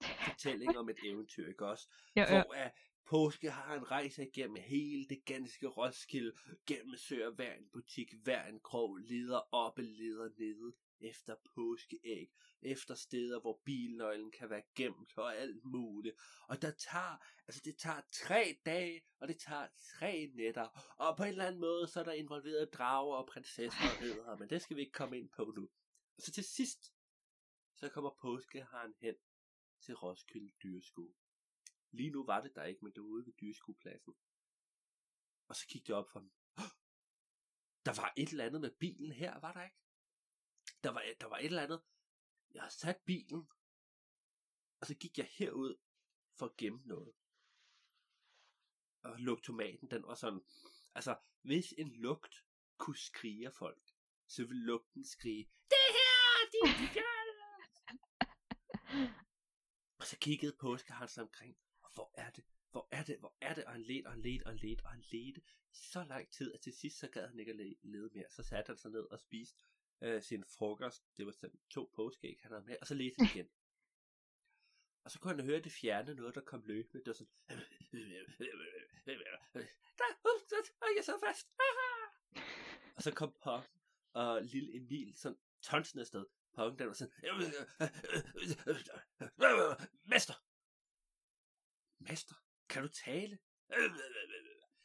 [0.00, 1.88] fortælling om et eventyr, ikke også?
[2.16, 2.44] ja.
[2.44, 2.70] Hvor er
[3.08, 6.32] påske har en rejse igennem hele det ganske Roskilde,
[6.66, 12.30] gennemsøger hver en butik, hver en krog, leder op og leder nede efter påskeæg,
[12.62, 16.16] efter steder, hvor bilnøglen kan være gemt og alt muligt.
[16.48, 19.66] Og der tager, altså det tager tre dage, og det tager
[19.98, 23.84] tre nætter, og på en eller anden måde, så er der involveret drager og prinsesser
[23.94, 25.70] og ridder, men det skal vi ikke komme ind på nu.
[26.16, 26.92] Og så til sidst,
[27.74, 29.14] så kommer påskeharen hen
[29.80, 31.14] til Roskilde Dyreskue.
[31.90, 34.14] Lige nu var det der ikke, men det var ude ved dyreskuepladsen.
[35.48, 36.30] Og så gik det op for dem.
[37.84, 39.76] Der var et eller andet med bilen her, var der ikke?
[40.82, 41.82] Der var, der var et eller andet.
[42.54, 43.48] Jeg har sat bilen,
[44.80, 45.76] og så gik jeg herud
[46.38, 47.14] for at gemme noget.
[49.02, 50.40] Og lugtomaten, den var sådan,
[50.94, 52.44] altså, hvis en lugt
[52.76, 53.90] kunne skrige af folk,
[54.26, 57.48] så ville lugten skrige, det her, din fjolle!
[60.08, 63.64] Så kiggede påskeharen sig omkring, og hvor er det, hvor er det, hvor er det,
[63.64, 65.40] og han ledte, og han ledte, og han ledte, og han ledte
[65.72, 68.30] så lang tid, at til sidst så gad han ikke at lede mere.
[68.30, 69.56] Så satte han sig ned og spiste
[70.00, 73.28] øh, sin frokost, det var sådan to påskeæg, han havde med, og så ledte han
[73.34, 73.48] igen.
[75.04, 76.98] Og så kunne han høre det fjerne noget, der kom løbende.
[76.98, 77.32] Det var sådan...
[79.98, 81.48] Der, uh, der, der, jeg så fast.
[82.96, 83.64] og så kom Pop
[84.12, 86.26] og lille Emil sådan tonsen afsted.
[86.58, 87.14] Pong, den var sådan...
[90.04, 90.34] Mester!
[91.98, 92.34] Mester,
[92.68, 93.38] kan du tale?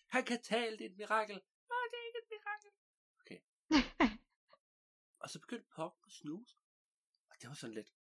[0.07, 1.35] Han kan tale, det er et mirakel.
[1.69, 2.71] Nej, det er ikke et mirakel.
[3.19, 3.39] Okay.
[5.19, 6.57] Og så begyndte Pong at snuse.
[7.29, 7.93] Og det var sådan lidt,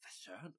[0.00, 0.56] hvad søren?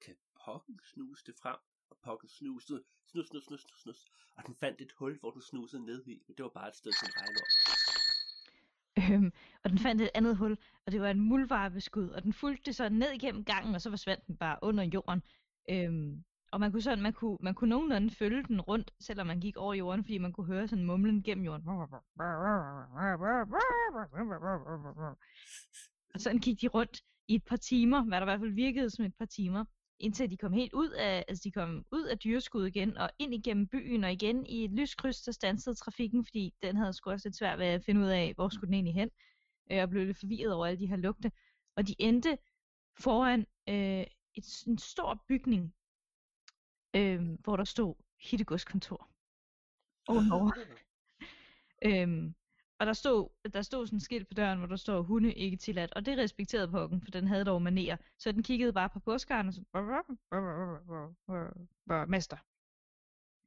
[0.00, 1.58] Kan Poggen snuse det frem?
[1.90, 4.06] Og Poggen snusede, snus, snus, snus, snus, snus.
[4.36, 6.76] Og den fandt et hul, hvor den snusede ned i, men det var bare et
[6.76, 7.99] sted til en regnorm.
[9.10, 9.32] Øhm,
[9.64, 12.76] og den fandt et andet hul, og det var en muldvarpeskud, og den fulgte det
[12.76, 15.22] så ned igennem gangen, og så forsvandt den bare under jorden.
[15.70, 19.40] Øhm, og man kunne sådan, man kunne, man kunne nogenlunde følge den rundt, selvom man
[19.40, 21.68] gik over jorden, fordi man kunne høre sådan mumlen gennem jorden.
[26.14, 28.90] Og sådan gik de rundt i et par timer, hvad der i hvert fald virkede
[28.90, 29.64] som et par timer
[30.00, 33.34] indtil de kom helt ud af, altså de kom ud af dyreskud igen, og ind
[33.34, 37.28] igennem byen, og igen i et lyskryds, der stansede trafikken, fordi den havde sgu også
[37.28, 39.10] lidt svært ved at finde ud af, hvor skulle den egentlig hen,
[39.72, 41.32] øh, og blev lidt forvirret over alle de her lugte.
[41.76, 42.38] Og de endte
[42.98, 45.74] foran øh, et, en stor bygning,
[46.96, 49.10] øh, hvor der stod Hittegods kontor.
[50.08, 50.50] Ovenover.
[51.86, 52.34] øhm,
[52.80, 55.56] og der stod, der stod sådan et skilt på døren, hvor der står hunde ikke
[55.56, 57.96] tilladt, og det respekterede pukken, for den havde dog maner.
[58.18, 59.60] Så den kiggede bare på påskeren og så
[62.08, 62.36] mester.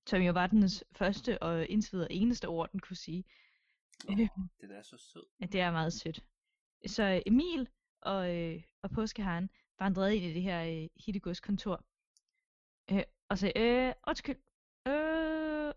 [0.09, 3.23] Som jo var den første og indtil videre eneste ord, den kunne sige.
[4.09, 4.17] Oh,
[4.61, 5.25] den er så sød.
[5.39, 6.23] Ja, det er meget sødt.
[6.85, 7.69] Så Emil
[8.01, 11.85] og, øh, og påskeharen vandrede ind i det her øh, Hittegods kontor.
[12.91, 14.37] Øh, og sagde, øh, undskyld,
[14.87, 15.73] øh,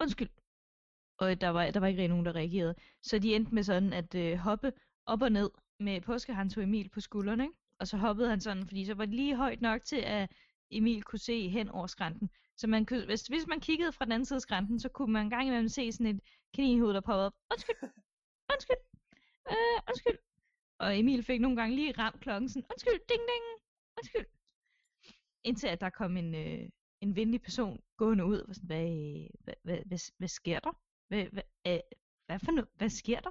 [0.00, 0.30] undskyld.
[1.18, 2.74] Og der var, der var ikke rigtig nogen, der reagerede.
[3.02, 4.72] Så de endte med sådan at øh, hoppe
[5.06, 5.50] op og ned
[5.80, 7.54] med påskeharen tog Emil på skuldrene, ikke?
[7.80, 10.30] Og så hoppede han sådan, fordi så var det lige højt nok til, at
[10.70, 12.30] Emil kunne se hen over skrænten.
[12.56, 15.12] Så man kunne, hvis, hvis man kiggede fra den anden side af skrænten, så kunne
[15.12, 16.20] man en gang imellem se sådan et
[16.54, 17.34] kaninhoved, der poppede op.
[17.52, 17.76] Undskyld,
[18.52, 18.76] undskyld,
[19.50, 20.18] øh, undskyld.
[20.78, 23.44] Og Emil fik nogle gange lige ramt klokken sådan, undskyld, ding ding,
[23.98, 24.26] undskyld.
[25.44, 26.68] Indtil at der kom en, øh,
[27.00, 28.86] en venlig person gående ud og sådan, hvad,
[29.44, 30.72] hvad, hvad, hvad, hvad sker der?
[31.08, 31.80] Hvad, hvad, øh,
[32.26, 32.68] hvad for noget?
[32.74, 33.30] Hvad sker der?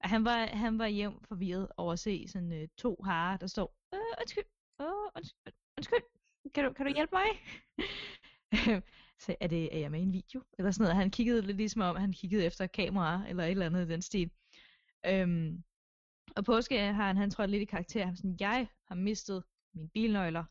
[0.00, 3.46] Og han var, han var hjem forvirret over at se sådan øh, to harer, der
[3.46, 4.44] står, øh, undskyld,
[4.80, 6.02] øh, undskyld, undskyld,
[6.54, 7.26] kan du, kan du hjælpe mig?
[9.24, 10.42] så er, det, er jeg med i en video?
[10.58, 10.96] Eller sådan noget.
[10.96, 14.02] Han kiggede lidt ligesom om, han kiggede efter kamera eller et eller andet i den
[14.02, 14.30] stil.
[15.06, 15.64] Øhm,
[16.36, 18.06] og påske har han, han trådt lidt i karakter.
[18.06, 20.44] Han sådan, jeg har mistet mine bilnøgler,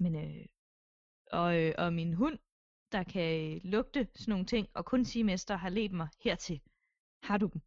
[0.00, 0.46] men, øh,
[1.32, 2.38] og, øh, og min hund,
[2.92, 6.60] der kan lugte sådan nogle ting, og kun sige mester har ledt mig hertil.
[7.22, 7.60] Har du dem?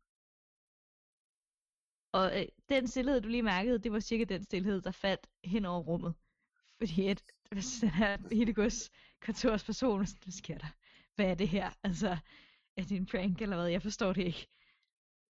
[2.12, 5.65] Og øh, den stillhed, du lige mærkede, det var cirka den stillhed, der faldt hen
[5.65, 6.15] over rummet.
[6.77, 8.89] Fordi at, hvis den her Hildegårds
[9.21, 10.67] kontorsperson, hvad sker der?
[11.15, 11.71] Hvad er det her?
[11.84, 12.17] Altså,
[12.77, 13.67] er det en prank eller hvad?
[13.67, 14.47] Jeg forstår det ikke.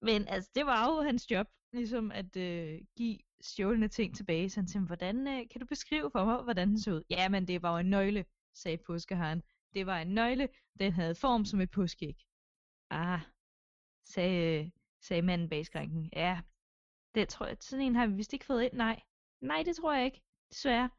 [0.02, 4.50] Men altså, det var jo hans job, ligesom at øh, give stjålne ting tilbage.
[4.50, 7.02] Så han tænkte, hvordan øh, kan du beskrive for mig, hvordan den så ud?
[7.10, 9.42] Ja, men det var jo en nøgle, sagde påskeharen.
[9.74, 10.48] Det var en nøgle,
[10.80, 12.16] den havde form som et påskeæg.
[12.90, 13.20] Ah,
[14.04, 16.10] sagde, sagde manden bag skranken.
[16.12, 16.40] Ja,
[17.14, 18.72] det tror jeg, sådan en har vi vist ikke fået ind.
[18.72, 19.02] Nej,
[19.40, 20.90] nej, det tror jeg ikke, desværre.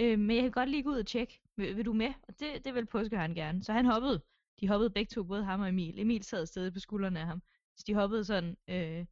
[0.00, 1.40] Øh, men jeg kan godt lige gå ud og tjekke.
[1.56, 2.12] Vil, vil du med?
[2.28, 3.64] Og det, det vil påskeharen gerne.
[3.64, 4.22] Så han hoppede.
[4.60, 5.98] De hoppede begge to, både ham og Emil.
[6.00, 7.42] Emil sad stadig på skuldrene af ham.
[7.76, 9.06] Så de hoppede sådan øh,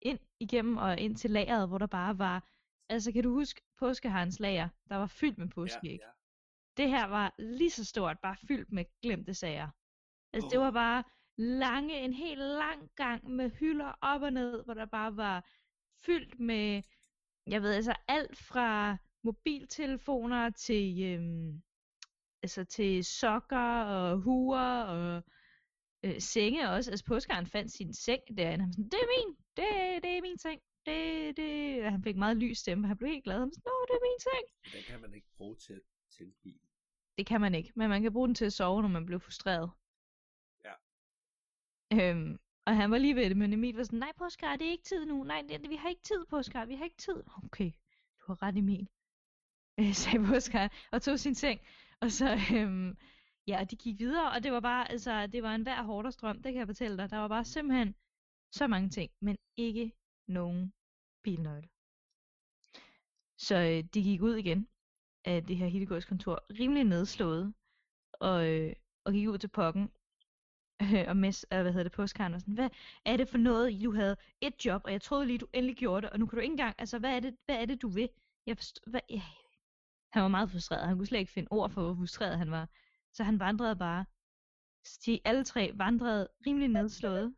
[0.00, 2.48] ind igennem og ind til lageret, hvor der bare var...
[2.88, 4.68] Altså, kan du huske påskeharens lager?
[4.88, 5.98] Der var fyldt med påskeæg.
[6.00, 6.13] Ja, ja.
[6.76, 9.68] Det her var lige så stort, bare fyldt med glemte sager.
[10.32, 10.50] Altså, oh.
[10.50, 11.04] det var bare
[11.36, 15.48] lange, en helt lang gang med hylder op og ned, hvor der bare var
[16.06, 16.82] fyldt med,
[17.46, 21.62] jeg ved altså, alt fra mobiltelefoner til, øhm,
[22.42, 25.22] altså til sokker og huer og
[26.04, 26.90] øh, senge også.
[26.90, 28.64] Altså påskeren fandt sin seng derinde.
[28.64, 30.60] Han var sådan, det er min, det, det er min seng.
[30.86, 31.82] Det, det.
[31.90, 33.38] Han fik meget lys stemme, han blev helt glad.
[33.38, 34.74] Han var sådan, Nå, det er min seng.
[34.76, 35.82] Den kan man ikke bruge til at
[36.42, 36.63] bil.
[37.18, 39.18] Det kan man ikke, men man kan bruge den til at sove, når man bliver
[39.18, 39.70] frustreret.
[40.64, 40.74] Ja.
[41.92, 44.70] Øhm, og han var lige ved det, men Emil var sådan, nej Poskar, det er
[44.70, 45.24] ikke tid nu.
[45.24, 47.22] Nej, det, vi har ikke tid, Poskar, vi har ikke tid.
[47.44, 47.70] Okay,
[48.20, 48.88] du har ret, Emil.
[49.80, 51.60] Øh, sagde Poskar, og tog sin seng.
[52.00, 52.96] Og så, øhm,
[53.46, 56.42] ja, de gik videre, og det var bare, altså, det var en hver hårdt strøm,
[56.42, 57.10] det kan jeg fortælle dig.
[57.10, 57.94] Der var bare simpelthen
[58.52, 59.92] så mange ting, men ikke
[60.26, 60.72] nogen
[61.22, 61.68] bilnøgle.
[63.36, 64.68] Så øh, de gik ud igen
[65.24, 67.54] af det her Hildegårds kontor, rimelig nedslået,
[68.12, 68.72] og, øh,
[69.04, 69.90] og gik ud til pokken,
[70.82, 72.70] øh, og mes, øh, hvad hedder det, postkaren og sådan, hvad
[73.04, 76.02] er det for noget, du havde et job, og jeg troede lige, du endelig gjorde
[76.02, 77.88] det, og nu kan du ikke engang, altså, hvad er det, hvad er det du
[77.88, 78.08] vil?
[78.46, 79.22] Jeg forstår, hvad, ja.
[80.12, 82.68] Han var meget frustreret, han kunne slet ikke finde ord for, hvor frustreret han var,
[83.12, 84.04] så han vandrede bare,
[85.06, 87.34] de alle tre vandrede rimelig nedslået.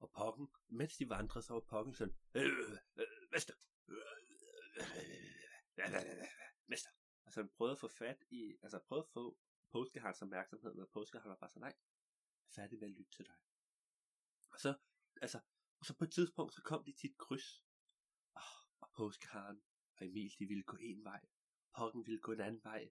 [0.00, 2.44] Og pokken, mens de vandrede, så var pokken sådan, øh,
[2.96, 3.40] øh, hvad,
[6.66, 6.90] mester.
[7.24, 9.38] Altså han prøvede at få fat i, altså prøvede at få
[9.72, 11.74] påskehards opmærksomhed, men påskeharen var bare så nej,
[12.54, 13.36] færdig med at lytte til dig.
[14.50, 14.78] Og så,
[15.22, 15.40] altså,
[15.78, 17.64] og så på et tidspunkt, så kom de til et kryds,
[18.34, 19.62] oh, og påskeharen
[19.96, 21.20] og Emil, de ville gå en vej,
[21.76, 22.90] Pokken ville gå en anden vej,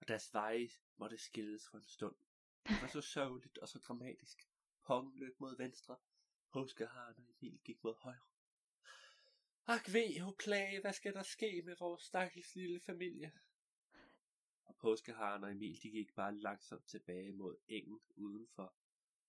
[0.00, 2.16] og deres veje måtte skilles for en stund.
[2.68, 4.38] Det var så sørgeligt og så dramatisk.
[4.86, 5.96] Pokken løb mod venstre,
[6.52, 8.33] påskeharen og Emil gik mod højre.
[9.66, 13.32] Ak ved, ho plage, hvad skal der ske med vores stakkels lille familie?
[14.64, 18.74] Og påskeharen og Emil, de gik bare langsomt tilbage mod engen udenfor,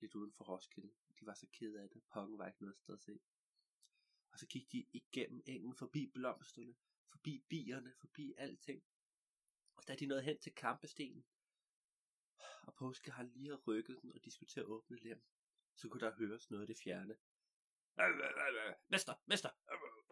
[0.01, 0.93] lidt uden for Roskilde.
[1.19, 3.19] De var så kede af det, Pongen var ikke noget sted at se.
[4.31, 6.75] Og så gik de igennem engen, forbi blomsterne,
[7.11, 8.83] forbi bierne, forbi alting.
[9.75, 11.25] Og da de nåede hen til kampestenen,
[12.61, 15.23] og påske har lige har rykket den, og de skulle til at åbne lem,
[15.75, 17.17] så kunne der høres noget af det fjerne.
[18.89, 19.49] Mester, mester,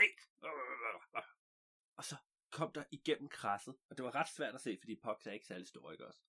[0.04, 0.22] ikke.
[1.98, 2.16] Og så
[2.52, 5.46] kom der igennem krasset, og det var ret svært at se, fordi Pox er ikke
[5.46, 6.20] særlig stor, ikke også?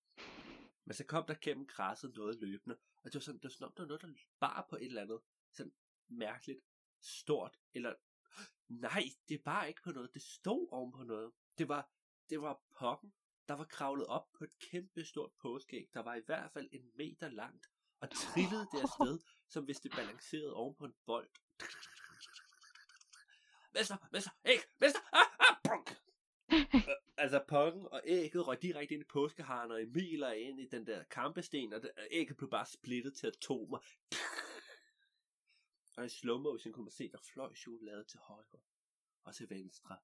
[0.84, 3.72] Men så kom der gennem krasset noget løbende, og det var sådan, det var sådan,
[3.76, 4.08] det var noget, der
[4.40, 5.20] bar på et eller andet,
[5.52, 5.72] sådan
[6.08, 6.60] mærkeligt,
[7.00, 7.94] stort, eller
[8.86, 11.32] nej, det er bare ikke på noget, det stod oven på noget.
[11.58, 11.90] Det var,
[12.30, 13.14] det var pokken,
[13.48, 16.90] der var kravlet op på et kæmpe stort påskeæg, der var i hvert fald en
[16.94, 17.66] meter langt,
[18.00, 21.30] og trillede det afsted, som hvis det balancerede oven på en bold.
[23.74, 25.88] Mester, mester, æg, mester, ah, ah, brunk.
[27.22, 30.86] altså pokken og ægget røg direkte ind i påskeharen, og Emil er ind i den
[30.86, 33.78] der kampesten, og ægget blev bare splittet til atomer.
[35.96, 38.60] Og i slow motion kunne man se, der fløj chokolade til højre
[39.24, 39.96] og til venstre.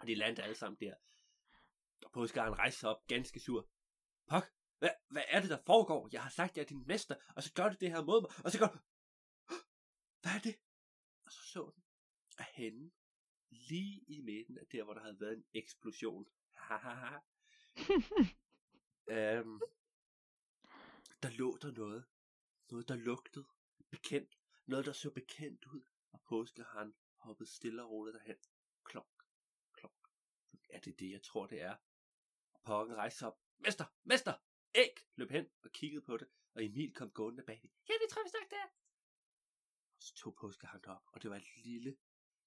[0.00, 0.94] og de landede alle sammen der.
[2.04, 3.68] Og påskeharen rejste sig op ganske sur.
[4.26, 6.08] Pok, hvad, hvad er det, der foregår?
[6.12, 8.30] Jeg har sagt, jeg er din mester, og så gør du det her mod mig,
[8.44, 8.78] og så gør du...
[10.20, 10.56] Hvad er det?
[11.24, 11.84] Og så så den,
[12.38, 12.90] at hende,
[13.50, 16.28] lige i midten af der, hvor der havde været en eksplosion,
[19.16, 19.60] øhm,
[21.22, 22.04] der lå der noget.
[22.70, 23.46] Noget, der lugtede
[23.90, 24.38] bekendt.
[24.66, 25.82] Noget, der så bekendt ud.
[26.12, 28.36] Og påskeharen hoppede stille og roligt derhen.
[28.84, 29.24] Klok,
[29.72, 30.10] klok.
[30.68, 31.76] Er det det, jeg tror, det er?
[32.52, 33.40] Og pokken rejste op.
[33.58, 34.34] Mester, mester,
[34.74, 35.08] æg!
[35.16, 36.28] Løb hen og kiggede på det.
[36.54, 37.70] Og Emil kom gående bag det.
[37.88, 38.68] Ja, det tror vi snakker det er.
[40.16, 41.02] Tog påskeharen op.
[41.06, 41.96] Og det var et lille,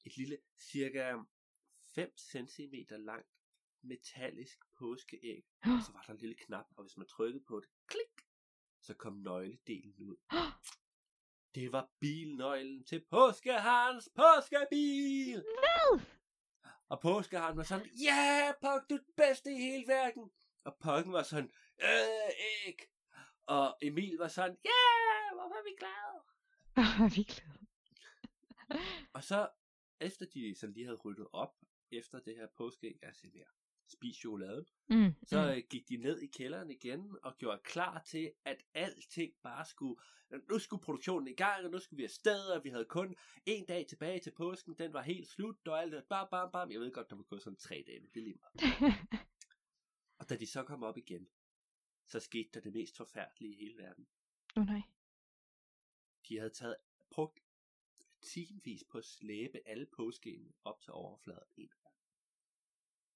[0.06, 0.38] et lille,
[0.72, 1.18] cirka
[1.96, 3.28] 5 cm langt
[3.82, 5.46] metallisk påskeæg.
[5.64, 8.28] Og så var der en lille knap, og hvis man trykkede på det, klik,
[8.82, 10.18] så kom nøgledelen ud.
[11.56, 15.36] Det var bilnøglen til påskeharens påskebil!
[15.36, 16.00] Hvad?
[16.90, 20.32] Og påskeharen var sådan, ja, yeah, Pok, du er den bedste i hele verden.
[20.64, 22.90] Og Pokken var sådan, øh, ikke.
[23.46, 26.31] Og Emil var sådan, ja, yeah, hvorfor er vi glade?
[27.16, 27.68] Vi glade.
[29.14, 29.50] og så,
[30.00, 31.56] efter de sådan lige havde ryddet op,
[31.92, 33.46] efter det her påskeæg, altså mere,
[33.88, 35.50] spise chokoladen, Mm, så mm.
[35.50, 40.02] øh, gik de ned i kælderen igen og gjorde klar til, at alting bare skulle,
[40.50, 43.66] nu skulle produktionen i gang, og nu skulle vi afsted, og vi havde kun en
[43.66, 46.80] dag tilbage til påsken, den var helt slut, og alt det, bam, bam, bam, jeg
[46.80, 48.94] ved godt, der var gået sådan tre dage, men det er lige meget.
[50.20, 51.28] Og da de så kom op igen,
[52.08, 54.08] så skete der det mest forfærdelige i hele verden.
[54.56, 54.82] Oh, nej.
[56.32, 56.76] De havde taget,
[57.10, 57.40] brugt
[58.22, 62.02] timevis på at slæbe alle påskene op til overfladen en af gangen.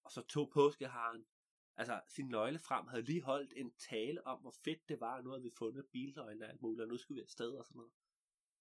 [0.04, 1.26] Og så tog påskeharen
[1.76, 5.24] altså sin nøgle frem, havde lige holdt en tale om, hvor fedt det var, og
[5.24, 7.78] nu havde vi fundet bilnøglen og alt muligt, og nu skulle vi afsted og sådan
[7.78, 7.94] noget.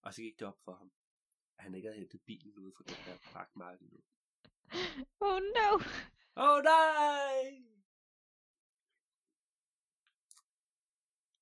[0.02, 0.92] Og så gik det op for ham,
[1.56, 4.02] at han ikke havde hentet bilen ude fra den der fragtmarked nu.
[5.20, 5.84] Oh no.
[6.34, 7.64] Oh, nej!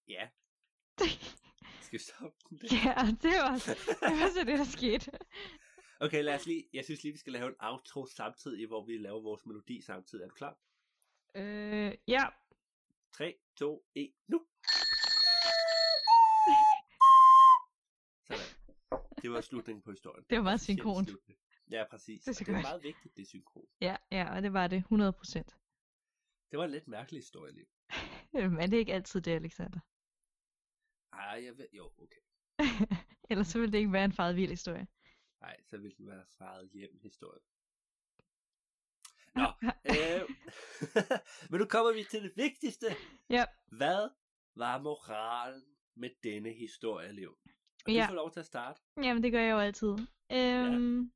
[0.08, 0.30] Ja.
[1.92, 2.66] Vi stoppe den der?
[2.86, 3.54] Ja, det var,
[4.08, 5.10] det var så det, der skete.
[6.00, 8.98] Okay, lad os lige, jeg synes lige, vi skal lave en outro samtidig, hvor vi
[8.98, 10.24] laver vores melodi samtidig.
[10.24, 10.58] Er du klar?
[11.34, 12.24] Øh, ja.
[13.12, 14.38] 3, 2, 1, nu!
[18.28, 18.46] Sådan.
[19.22, 20.24] Det var slutningen på historien.
[20.30, 21.10] Det var meget synkront.
[21.70, 22.24] Ja, præcis.
[22.24, 23.66] Det Det er, meget vigtigt, det er synkron.
[23.80, 25.56] Ja, ja, og det var det, 100 procent.
[26.50, 27.66] Det var en lidt mærkelig historie, Liv.
[28.58, 29.80] Men det er ikke altid det, Alexander.
[31.12, 32.20] Ej, jeg ved, jo, okay.
[33.30, 34.86] Ellers så ville det ikke være en faret vild historie.
[35.40, 37.40] Nej, så ville den være faret hjem historie.
[39.36, 39.46] Nå,
[39.84, 40.28] øh,
[41.50, 42.86] men nu kommer vi til det vigtigste.
[43.30, 43.44] Ja.
[43.66, 44.08] Hvad
[44.54, 45.62] var moralen
[45.94, 47.38] med denne historie, Liv?
[47.86, 48.00] Og Ja.
[48.02, 48.80] du får lov til at starte.
[49.02, 49.96] Jamen, det gør jeg jo altid.
[50.32, 51.12] Øhm,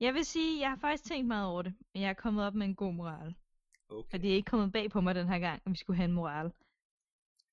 [0.00, 1.74] Jeg vil sige, jeg har faktisk tænkt meget over det.
[1.94, 3.34] Jeg er kommet op med en god moral.
[3.88, 5.96] Okay, Og det er ikke kommet bag på mig den her gang, at vi skulle
[5.96, 6.52] have en moral.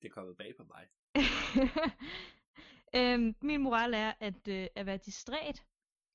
[0.01, 0.88] det er kommet bag på mig.
[2.97, 5.65] øhm, min moral er, at øh, at være distræt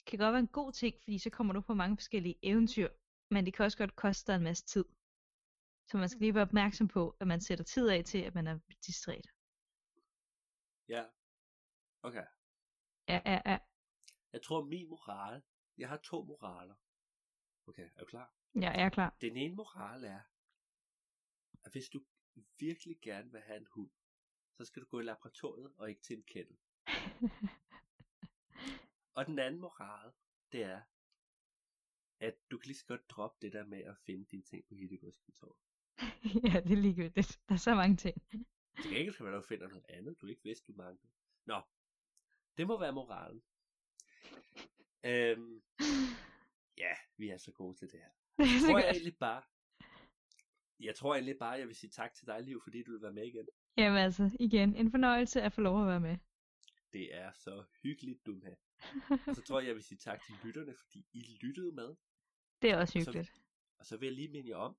[0.07, 2.89] kan godt være en god ting, fordi så kommer du på mange forskellige eventyr.
[3.31, 4.85] Men det kan også godt koste dig en masse tid.
[5.89, 8.47] Så man skal lige være opmærksom på, at man sætter tid af til, at man
[8.47, 9.27] er distræt.
[10.89, 11.05] Ja.
[12.03, 12.27] Okay.
[13.09, 13.59] Ja, ja, ja.
[14.33, 15.43] Jeg tror, min moral...
[15.79, 16.75] Jeg har to moraler.
[17.67, 18.35] Okay, er du klar?
[18.55, 19.17] Ja, jeg er klar.
[19.21, 20.21] Den ene moral er,
[21.65, 22.01] at hvis du
[22.59, 23.91] virkelig gerne vil have en hund,
[24.63, 26.57] så skal du gå i laboratoriet og ikke til en kennel.
[29.15, 30.13] Og den anden moral,
[30.53, 30.81] det er,
[32.21, 34.75] at du kan lige så godt droppe det der med at finde dine ting på
[34.75, 35.59] Hittegodskontoret.
[36.53, 37.41] ja, det er ligegyldigt.
[37.49, 38.23] Der er så mange ting.
[38.83, 41.13] Til gengæld kan at du finder noget andet, du ikke vidste, du manglede.
[41.47, 41.61] Nå,
[42.57, 43.43] Det må være moralen.
[45.05, 45.63] Øhm,
[46.77, 48.11] ja, vi er så gode til det her.
[48.39, 49.43] Det er så tror jeg egentlig bare,
[50.81, 53.13] jeg tror egentlig bare, jeg vil sige tak til dig, Liv, fordi du vil være
[53.13, 53.49] med igen.
[53.77, 56.17] Jamen altså, igen, en fornøjelse at få lov at være med.
[56.93, 58.57] Det er så hyggeligt, du med.
[59.29, 61.95] Og så tror jeg, jeg vil sige tak til lytterne, fordi I lyttede med.
[62.63, 63.33] Det er også Og så- hyggeligt.
[63.79, 64.77] Og så vil jeg lige minde jer om,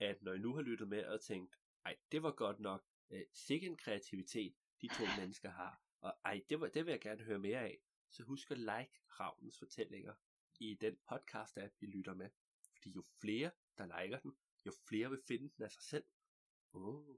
[0.00, 3.22] at når I nu har lyttet med og tænkt, ej, det var godt nok, øh,
[3.32, 7.22] sikke en kreativitet, de to mennesker har, og ej, det, var, det vil jeg gerne
[7.24, 7.78] høre mere af,
[8.10, 10.14] så husk at like Ravnens fortællinger
[10.60, 12.30] i den podcast-app, I lytter med.
[12.72, 16.04] Fordi jo flere, der liker den, jo flere vil finde den af sig selv.
[16.72, 17.16] Oh.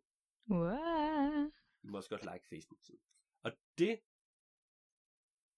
[0.51, 1.51] Wow.
[1.83, 3.01] I må også godt like Facebook-siden.
[3.43, 4.01] Og det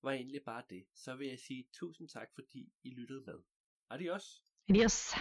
[0.03, 0.87] var egentlig bare det.
[0.95, 3.43] Så vil jeg sige tusind tak, fordi I lyttede med.
[3.91, 4.45] Adios!
[4.69, 5.15] Adios.